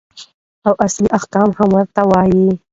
او 0.67 0.73
اصلي 0.85 1.07
احکام 1.17 1.49
هم 1.57 1.69
ورته 1.77 2.01
وايي. 2.11 2.47